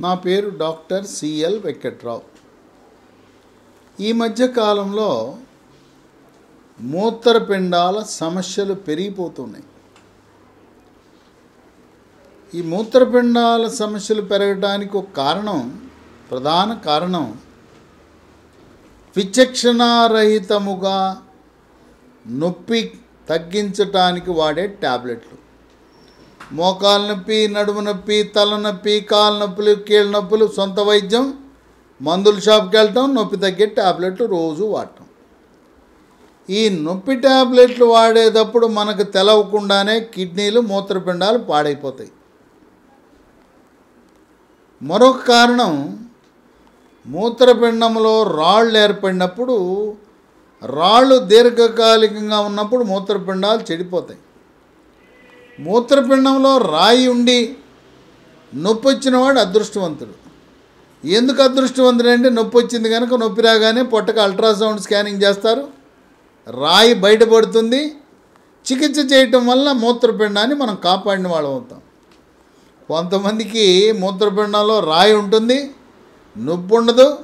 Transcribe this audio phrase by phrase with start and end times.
[0.00, 2.22] నా పేరు doctor CL Venkatrao.
[4.00, 5.36] ఈ మధ్య కాలంలో
[6.80, 9.64] మూత్రపిండాల సమస్యలు పెరిగిపోతున్నాయి.
[12.54, 15.88] ఈ మూత్రపిండాల సమస్యలు పెరగడానికి ఒక కారణం
[16.30, 17.38] ప్రధాన కారణం
[19.16, 21.22] విచక్షణారహితముగా
[22.26, 22.98] నొప్పి
[23.28, 25.43] తగ్గించటానికి వాడే ట్యాబ్లెట్లు
[26.52, 31.34] మోకాలు నొప్పి నడుము నొప్పి తలనొప్పి కాలు నొప్పులు కీళ్ళ నొప్పులు సొంత వైద్యం
[32.02, 35.06] మందుల షాప్కి వెళ్ళటం నొప్పి తగ్గే ట్యాబ్లెట్లు రోజు వాడటం
[36.50, 42.10] ఈ నొప్పి ట్యాబ్లెట్లు వాడేటప్పుడు మనకు తెలవకుండానే కిడ్నీలు మూత్రపిండాలు పాడైపోతాయి.
[44.82, 45.72] మరొక కారణం
[47.06, 49.56] మూత్రపిండంలో రాళ్ళు ఏర్పడినప్పుడు
[50.62, 54.20] రాళ్ళు దీర్ఘకాలికంగా ఉన్నప్పుడు మూత్రపిండాలు చెడిపోతాయి.
[55.60, 57.56] మూత్రపిండంలో రాయి ఉండి
[58.54, 60.24] నొప్పి వచ్చినవాడు అదృష్టవంతుడు.
[61.06, 65.68] ఎందుకు అదృష్టవంతుడు అంటే నొప్పి వచ్చింది కనుక నొప్పి రాగానే పొట్టకు అల్ట్రాసౌండ్ స్కానింగ్ చేస్తారు.
[66.50, 67.94] రాయి బయటపడుతుంది.
[68.72, 71.80] చికిత్స చేయటం వల్ల మూత్రపిండాన్ని మనం కాపాడిన వాళ్ళం అవుతాం.
[72.88, 75.70] కొంతమందికి మూత్రపిండంలో రాయి ఉంటుంది
[76.38, 77.18] నొప్పి ఉండదు.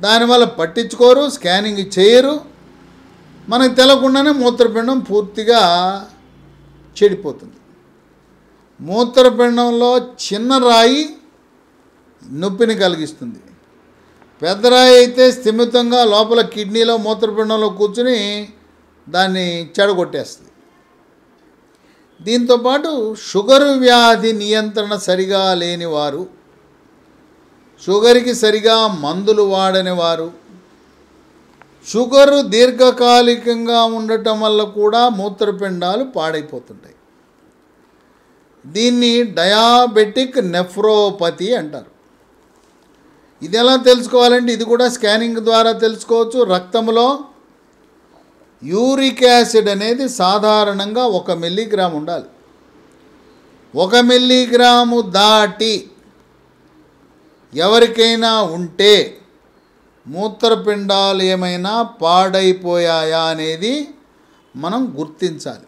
[0.00, 2.40] దానివల్ల పట్టించుకోరు స్కానింగ్ చేయరు.
[3.48, 5.60] మనకు తెలకుండానే మూత్రపిండం పూర్తిగా
[6.98, 7.58] చెడిపోతుంది.
[8.80, 9.90] మూత్రపిండంలో
[10.26, 11.02] చిన్న రాయి
[12.22, 13.40] నొప్పిని కలిగిస్తుంది.
[14.42, 18.18] పెద్ద రాయి అయితే స్థిమితంగా లోపల కిడ్నీలో మూత్రపిండంలో కూర్చుని
[19.06, 20.52] దాన్ని చెడగొట్టేస్తుంది.
[22.20, 22.90] దీంతోపాటు
[23.28, 26.22] షుగర్ వ్యాధి నియంత్రణ సరిగా లేని వారు
[27.82, 30.28] షుగర్కి సరిగా మందులు వాడని వారు
[31.86, 36.94] షుగరు దీర్ఘకాలికంగా ఉండటం వల్ల కూడా మూత్రపిండాలు పాడైపోతుంటాయి.
[38.66, 41.90] దీన్ని డయాబెటిక్ నెఫ్రోపతి అంటారు.
[43.42, 46.42] ఇది ఎలా తెలుసుకోవాలంటే ఇది కూడా స్కానింగ్ ద్వారా తెలుసుకోవచ్చు.
[46.54, 47.18] రక్తంలో
[48.64, 52.28] యూరిక్ యాసిడ్ అనేది సాధారణంగా ఒక మిల్లీగ్రామ్ ఉండాలి.
[53.74, 55.90] ఒక మిల్లీగ్రాము దాటి
[57.54, 59.20] ఎవరికైనా ఉంటే
[60.06, 61.72] మూత్రపిండాలు ఏమైనా
[62.02, 63.74] పాడైపోయాయా అనేది
[64.54, 65.66] మనం గుర్తించాలి.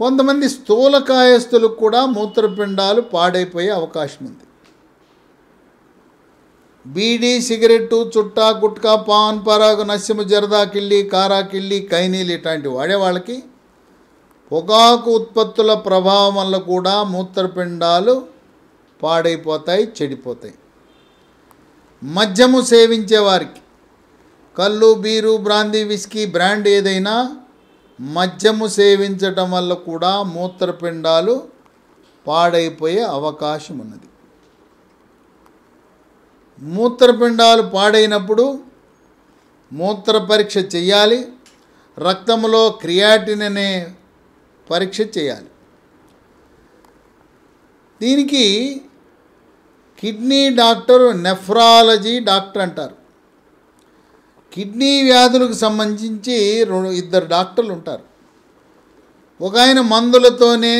[0.00, 4.44] కొంతమంది స్థూలకాయస్థులకు కూడా మూత్రపిండాలు పాడైపోయే అవకాశం ఉంది.
[6.86, 13.36] బీడీ సిగరెట్టు చుట్టా గుట్కా పాన్ పరాగు నస్యము జరదా కిళ్ళి కారా కిళ్ళి కైనీలు ఇట్లాంటివి వాడేవాళ్ళకి
[14.52, 18.14] పొగాకు ఉత్పత్తుల ప్రభావం వల్ల కూడా మూత్రపిండాలు
[19.02, 20.54] పాడైపోతాయి చెడిపోతాయి.
[22.02, 23.60] మద్యము సేవించే వారికి
[24.56, 27.14] కళ్ళు బీరు బ్రాందీ విస్కీ బ్రాండ్ ఏదైనా
[27.98, 31.34] మద్యము సేవించటం వల్ల కూడా మూత్రపిండాలు
[32.26, 34.08] పాడైపోయే అవకాశం ఉన్నది
[36.62, 38.46] మూత్రపిండాలు పాడైనప్పుడు
[39.72, 41.20] మూత్ర పరీక్ష చేయాలి
[41.96, 43.70] రక్తంలో క్రియాటిన్ అనే
[44.66, 45.50] పరీక్ష చేయాలి
[48.00, 48.44] దీనికి
[50.00, 52.96] కిడ్నీ డాక్టర్ నెఫ్రాలజీ డాక్టర్ అంటారు.
[54.52, 58.04] కిడ్నీ వ్యాధులకు సంబంధించి రెండు ఇద్దరు డాక్టర్లు ఉంటారు.
[59.40, 60.74] ఒక ఆయన మందులతోనే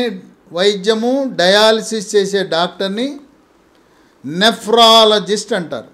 [0.52, 3.08] వైద్యము డయాలసిస్ చేసే డాక్టర్ని
[4.26, 5.90] నెఫ్రాలజిస్ట్ అంటారు.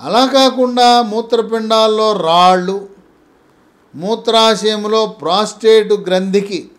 [0.00, 2.88] అలా కాకుండా మూత్రపిండాల్లో రాళ్ళు
[3.94, 6.70] మూత్రాశయంలో ప్రాస్టేట్ గ్రంథికి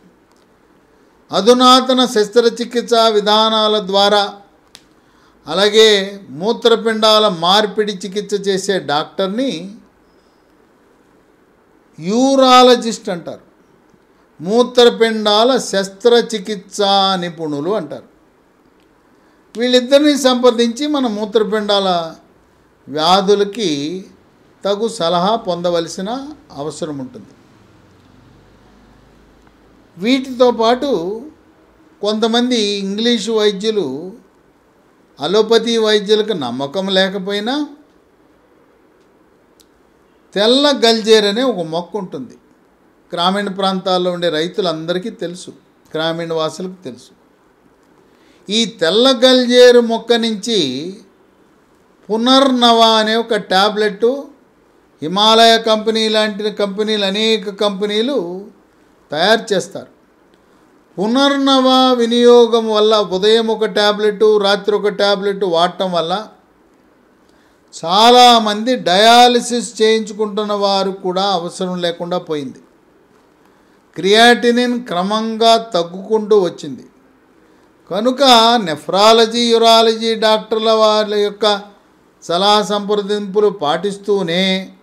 [1.31, 4.21] అధునాతన శస్త్రచికిత్సా విధానాల ద్వారా
[5.51, 5.87] అలాగే
[6.29, 9.51] మూత్రపిండాల మార్పిడి చికిత్స చేసే డాక్టర్ని
[11.99, 13.45] యూరాలజిస్ట్ అంటారు.
[14.41, 18.07] మూత్రపిండాల శస్త్రచికిత్సా నిపుణులు అంటారు.
[19.59, 22.15] వీళ్ళిద్దరిని సంప్రదించి మన మూత్రపిండాల
[22.87, 23.69] వ్యాధులకి
[24.65, 26.09] తగు సలహా పొందవలసిన
[26.51, 27.31] అవసరం ఉంటుంది.
[29.97, 30.89] వీటితో పాటు
[32.01, 33.87] కొంతమంది ఇంగ్లీషు వైద్యులు
[35.19, 37.67] అలోపతి వైద్యులకు నమ్మకం లేకపోయినా
[40.35, 42.37] తెల్ల గల్జేర్ అనే ఒక మొక్క ఉంటుంది.
[43.13, 45.49] గ్రామీణ ప్రాంతాల్లో ఉండే రైతులందరికీ తెలుసు.
[45.95, 47.11] గ్రామీణ వాసులకు తెలుసు.
[48.49, 50.59] ఈ తెల్ల గల్జేరు మొక్క నుంచి
[52.09, 54.05] పునర్నవ అనే ఒక ట్యాబ్లెట్
[55.01, 58.47] హిమాలయ కంపెనీ లాంటి కంపెనీలు అనేక కంపెనీలు
[59.11, 60.00] తయారు చేస్తారు.
[60.97, 66.27] పునర్నవ వినియోగం వల్ల ఉదయం ఒక ట్యాబ్లెట్ రాత్రి ఒక ట్యాబ్లెట్ వాడటం వల్ల
[67.73, 72.59] చాలామంది డయాలసిస్ చేయించుకుంటున్న వారు కూడా అవసరం లేకుండా పోయింది.
[73.95, 76.85] క్రియాటినిన్ క్రమంగా తగ్గుకుంటూ వచ్చింది.
[77.91, 78.23] కనుక
[78.63, 81.61] నెఫ్రాలజీ యురాలజీ డాక్టర్ల వాళ్ళ యొక్క
[82.23, 84.73] సలహా సంప్రదింపులు పాటిస్తూనే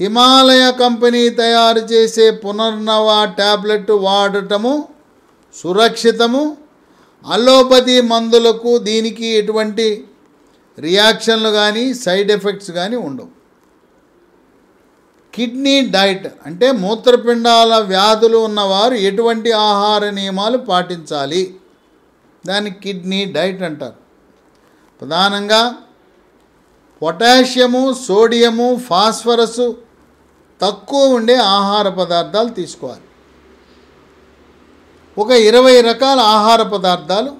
[0.00, 4.88] హిమాలయ కంపెనీ తయారు చేసే పునర్నవ ట్యాబ్లెట్ వాడటము
[5.54, 6.56] సురక్షితము.
[7.26, 10.04] అలోపతి మందులకు దీనికి ఎటువంటి
[10.78, 13.28] రియాక్షన్లు కానీ సైడ్ ఎఫెక్ట్స్ కానీ ఉండవు.
[15.34, 21.54] కిడ్నీ డైట్ అంటే మూత్రపిండాల వ్యాధులు ఉన్నవారు ఎటువంటి ఆహార నియమాలు పాటించాలి?
[22.46, 23.98] దాన్ని కిడ్నీ డైట్ అంటారు.
[25.00, 25.74] ప్రధానంగా
[27.02, 29.72] పొటాషియము సోడియము ఫాస్ఫరస్
[30.60, 33.02] తక్కువ ఉండే ఆహార పదార్థాలు తీసుకోవాలి.
[35.18, 37.32] ఒక ఇరవై రకాల ఆహార పదార్థాలు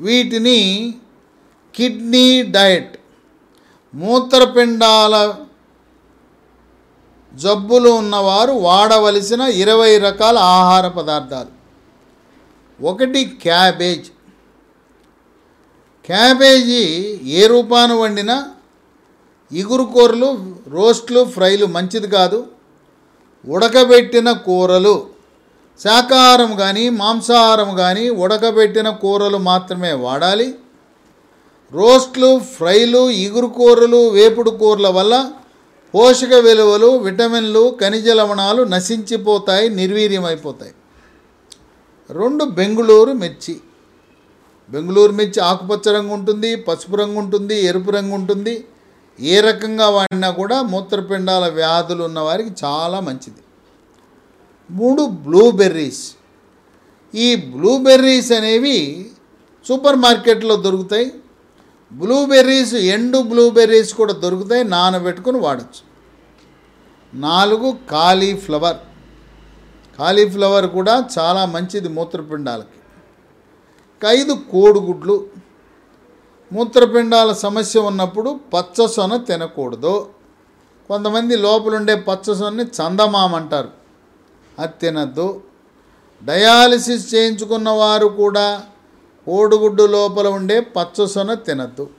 [0.00, 0.94] వీటిని
[1.74, 2.96] కిడ్నీ డైట్
[3.94, 5.34] మూత్రపిండాల
[7.34, 11.56] జబ్బులు ఉన్నవారు వాడవలసిన ఇరవై రకాల ఆహార పదార్థాలు.
[12.86, 14.10] ఒకటి క్యాబేజ్.
[16.06, 16.84] క్యాబేజీ
[17.24, 18.55] ఏ రూపాన వండినా
[19.52, 20.28] ఇగురు కూరలు
[20.68, 22.46] రోస్ట్లు ఫ్రైలు మంచిది కాదు.
[23.48, 25.06] ఉడకబెట్టిన కూరలు
[25.82, 30.54] శాకాహారం కానీ మాంసాహారం కానీ ఉడకబెట్టిన కూరలు మాత్రమే వాడాలి.
[31.72, 35.32] రోస్ట్లు ఫ్రైలు ఇగురు కూరలు వేపుడు కూరల వల్ల
[35.94, 40.74] పోషక విలువలు విటమిన్లు ఖనిజ లవణాలు నశించిపోతాయి నిర్వీర్యమైపోతాయి.
[42.10, 43.56] రెండు బెంగుళూరు మిర్చి.
[44.70, 48.64] బెంగుళూరు మిర్చి ఆకుపచ్చ రంగు ఉంటుంది పసుపు రంగు ఉంటుంది ఎరుపు రంగు ఉంటుంది.
[49.20, 53.38] ఏ రకంగా వాడినా కూడా మూత్రపిండాల వ్యాధులు ఉన్న వారికి చాలా మంచిది.
[54.70, 56.12] మూడు బ్లూబెర్రీస్.
[57.14, 59.10] ఈ బ్లూబెర్రీస్ అనేవి
[59.68, 61.12] సూపర్ మార్కెట్లో దొరుకుతాయి.
[61.92, 64.64] బ్లూబెర్రీస్ ఎండు బ్లూబెర్రీస్ కూడా దొరుకుతాయి.
[64.64, 65.86] నానబెట్టుకుని వాడచ్చు.
[67.14, 68.76] నాలుగు కాలీఫ్లవర్.
[69.98, 72.78] కాలీఫ్లవర్ కూడా చాలా మంచిది మూత్రపిండాలకి.
[74.06, 75.26] ఐదు కోడిగుడ్లు.
[76.52, 80.08] మూత్రపిండాల సమస్య ఉన్నప్పుడు పచ్చసొన తినకూడదు.
[80.88, 83.68] కొంతమంది లోపలుండే పచ్చసొన్ని చందమామ అంటారు.
[84.58, 85.42] అది తినద్దు.
[86.24, 88.62] డయాలసిస్ చేయించుకున్న వారు కూడా
[89.26, 91.90] కోడిగుడ్డు లోపల ఉండే పచ్చసొన తినద్దు.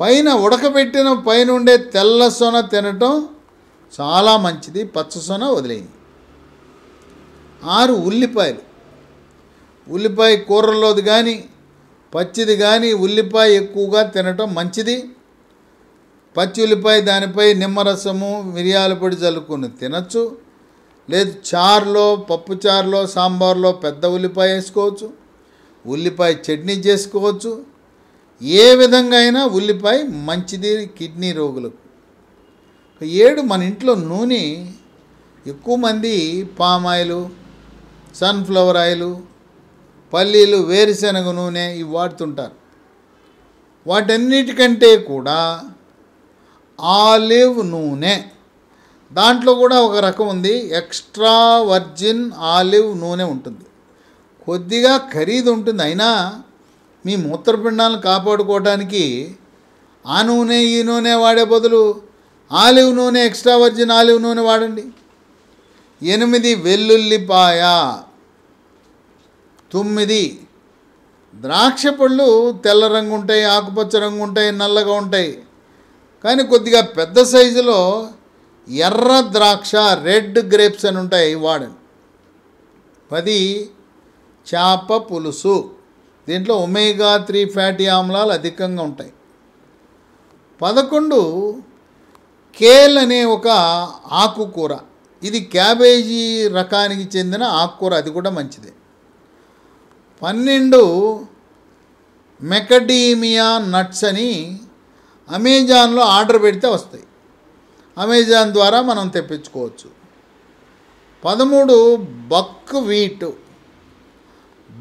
[0.00, 3.28] పైన ఉడకబెట్టిన పైన ఉండే తెల్ల సొన తినటం
[4.00, 4.84] చాలా మంచిది.
[4.84, 5.88] పచ్చసొన వదిలేయండి
[7.64, 8.74] ఆరు ఉల్లిపాయలు.
[9.88, 11.44] ఉల్లిపాయ కూరల్లోది కానీ
[12.14, 14.96] పచ్చిది కానీ ఉల్లిపాయ ఎక్కువగా తినటం మంచిది.
[16.36, 20.22] పచ్చి ఉల్లిపాయ దానిపై నిమ్మరసము మిరియాల పొడి చల్లుకొని తినచ్చు.
[21.10, 25.08] లేదు చారులో పప్పు చారులో సాంబార్లో పెద్ద ఉల్లిపాయ వేసుకోవచ్చు.
[25.86, 27.52] ఉల్లిపాయ చట్నీ చేసుకోవచ్చు.
[28.42, 31.80] ఏ విధంగా అయినా ఉల్లిపాయ మంచిది కిడ్నీ రోగులకు.
[33.04, 34.44] ఏడు మన ఇంట్లో నూనె
[35.46, 36.14] ఎక్కువ మంది
[36.60, 37.18] పామ్ ఆయిల్
[38.14, 39.33] సన్ఫ్లవర్ ఆయిలు
[40.14, 42.52] పల్లీలు వేరుశనగ నూనె ఇవి వాడుతుంటారు.
[43.86, 45.60] వాటన్నిటికంటే కూడా
[46.80, 48.22] ఆలివ్ నూనె.
[49.12, 53.64] దాంట్లో కూడా ఒక రకం ఉంది ఎక్స్ట్రా వర్జిన్ ఆలివ్ నూనె ఉంటుంది.
[54.44, 56.42] కొద్దిగా ఖరీదు ఉంటుంది అయినా
[57.06, 59.36] మీ మూత్రపిండాలను కాపాడుకోవడానికి
[60.06, 62.02] ఆ నూనె ఈ నూనె వాడే బదులు
[62.52, 64.84] ఆలివ్ నూనె ఎక్స్ట్రా వర్జిన్ ఆలివ్ నూనె వాడండి.
[66.02, 67.62] ఎనిమిది వెల్లుల్లిపాయ.
[69.74, 70.24] తొమ్మిది.
[71.34, 72.28] ద్రాక్ష పళ్ళు
[72.64, 75.32] తెల్ల రంగు ఉంటాయి ఆకుపచ్చ రంగు ఉంటాయి నల్లగా ఉంటాయి.
[76.24, 77.80] కానీ కొద్దిగా పెద్ద సైజులో
[78.68, 81.80] ఎర్ర ద్రాక్ష రెడ్ గ్రేప్స్ అని ఉంటాయి ఇవి వాడండి
[83.12, 83.38] పది
[84.46, 85.56] చేప పులుసు.
[86.28, 89.12] దీంట్లో ఒమేగా త్రీ ఫ్యాటీ ఆమ్లాలు అధికంగా ఉంటాయి.
[90.60, 91.20] పదకొండు
[92.56, 93.48] కేల్ అనే ఒక
[94.22, 94.72] ఆకుకూర.
[95.22, 96.22] ఇది క్యాబేజీ
[96.58, 98.72] రకానికి చెందిన ఆకుకూర అది కూడా మంచిదే.
[100.24, 101.20] పన్నెండు
[102.42, 104.58] మెకడీమియా నట్స్ అని
[105.30, 107.04] అమెజాన్లో ఆర్డర్ పెడితే వస్తాయి.
[107.98, 109.90] అమెజాన్ ద్వారా మనం తెప్పించుకోవచ్చు.
[111.24, 113.30] పదమూడు బక్ వీట్.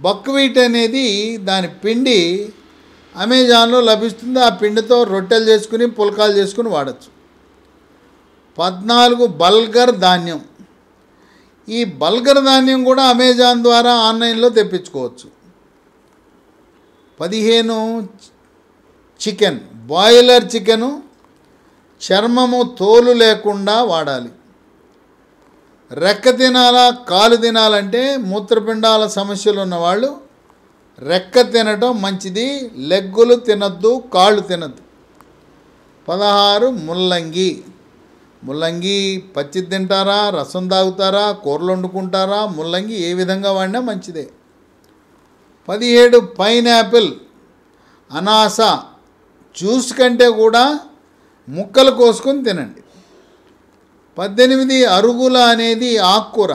[0.01, 2.49] బక్ వీట్ అనేది దాని పిండి
[3.15, 4.39] అమెజాన్లో లభిస్తుంది.
[4.39, 7.13] ఆ పిండితో రొట్టెలు చేసుకుని పుల్కాలు చేసుకుని వాడచ్చు.
[8.57, 10.45] పద్నాలుగు బల్గర్ ధాన్యం.
[11.69, 15.32] ఈ బల్గర్ ధాన్యం కూడా అమెజాన్ ద్వారా ఆన్లైన్లో తెప్పించుకోవచ్చు.
[17.19, 17.77] పదిహేను
[19.21, 19.59] చికెన్
[19.91, 20.89] బాయిలర్ చికెను
[22.01, 24.31] చర్మము తోలు లేకుండా వాడాలి.
[25.91, 30.09] రెక్క తినాలా కాలు తినాలంటే మూత్రపిండాల సమస్యలు ఉన్నవాళ్ళు
[30.99, 32.47] రెక్క తినటం మంచిది
[32.91, 34.81] లెగ్గులు తినద్దు కాళ్ళు తినద్దు.
[36.07, 37.51] పదహారు ముల్లంగి.
[38.43, 44.25] ముల్లంగి పచ్చి తింటారా రసం తాగుతారా కూరలు వండుకుంటారా ముల్లంగి ఏ విధంగా వాడినా మంచిదే.
[45.67, 47.13] పదిహేడు పైనాపిల్
[48.11, 48.61] అనాస
[49.55, 50.79] జ్యూస్ కంటే కూడా
[51.49, 52.81] ముక్కలు కోసుకొని తినండి.
[54.17, 56.53] పద్దెనిమిది అరుగుల అనేది ఆకుకూర.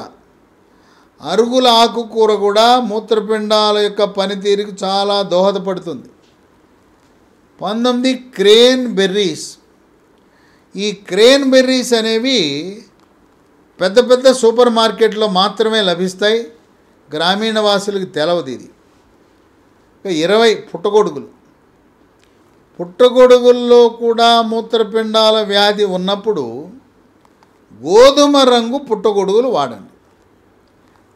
[1.21, 6.09] అరుగుల ఆకుకూర కూడా మూత్రపిండాల యొక్క పనితీరుకు చాలా దోహదపడుతుంది.
[7.61, 9.49] పంతొమ్మిది క్రేన్ బెర్రీస్.
[10.77, 12.41] ఈ క్రేన్ బెర్రీస్ అనేవి
[13.81, 16.41] పెద్ద పెద్ద సూపర్ మార్కెట్లో మాత్రమే లభిస్తాయి.
[17.15, 18.71] గ్రామీణ వాసులకు తెలవదు ఇది.
[20.11, 21.27] ఇరవై పుట్టగొడుగులు.
[22.81, 26.69] పుట్టగొడుగుల్లో కూడా మూత్రపిండాల వ్యాధి ఉన్నప్పుడు
[27.83, 29.93] గోధుమ రంగు పుట్టగొడుగులు వాడండి.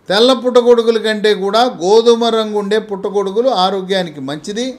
[0.09, 4.79] తెల్ల పుట్టగొడుగుల కంటే కూడా గోధుమ రంగు ఉండే పుట్టగొడుగులు ఆరోగ్యానికి మంచిది.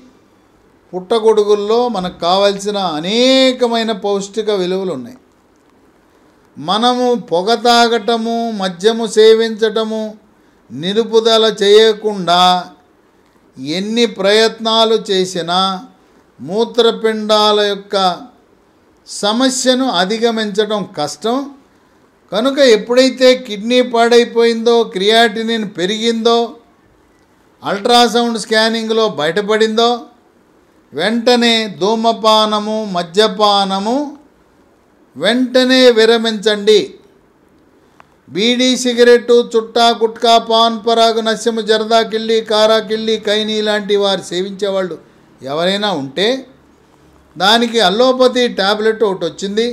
[0.94, 5.18] పుట్టగొడుగుల్లో మనకు కావలసిన అనేకమైన పౌష్టిక విలువలు ఉన్నాయి
[6.58, 10.16] మనము పొగ తాగటము మద్యము సేవించటము
[10.72, 12.70] నిలుపుదల చేయకుండా
[13.58, 15.86] ఎన్ని ప్రయత్నాలు చేసినా
[16.42, 18.18] మూత్రపిండాల యొక్క
[19.08, 21.50] సమస్యను అధిగమించడం కష్టం.
[22.32, 26.58] కనుక ఎప్పుడైతే కిడ్నీ పాడైపోయిందో క్రియాటినిన్ పెరిగిందో
[27.64, 30.02] అల్ట్రాసౌండ్ స్కానింగ్లో బయటపడిందో
[30.94, 34.18] వెంటనే ధూమపానము మద్యపానము
[35.18, 36.94] వెంటనే విరమించండి.
[38.30, 44.96] బీడీ సిగరెట్టు చుట్టా గుట్కా పాన్ పరాగు నస్యము జరదా కిళ్ళి కారా కిళ్ళి కైనీ లాంటి వారు సేవించేవాళ్ళు
[45.42, 46.28] ఎవరైనా ఉంటే
[47.38, 49.68] దానికి అల్లోపతి ట్యాబ్లెట్ ఒకటి వచ్చింది.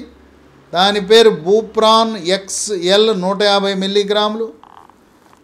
[0.72, 4.46] దాని పేరు బూప్రాన్ ఎక్స్ఎల్ నూట యాభై మిల్లీగ్రాములు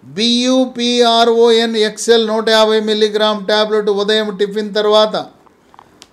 [0.04, 5.16] బియుపిఆర్ఓఎన్ ఎక్స్ఎల్ నూట యాభై మిల్లీగ్రామ్ ట్యాబ్లెట్ ఉదయం టిఫిన్ తర్వాత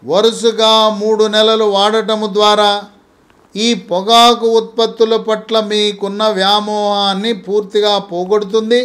[0.06, 2.72] వరుసగా మూడు నెలలు వాడటము ద్వారా
[3.56, 8.82] ఈ పొగాకు ఉత్పత్తుల పట్ల మీకున్న వ్యామోహాన్ని పూర్తిగా పోగొడుతుంది.